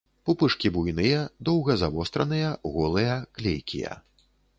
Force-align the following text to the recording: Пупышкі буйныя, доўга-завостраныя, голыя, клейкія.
Пупышкі 0.27 0.69
буйныя, 0.77 1.19
доўга-завостраныя, 1.49 2.47
голыя, 2.79 3.13
клейкія. 3.37 3.93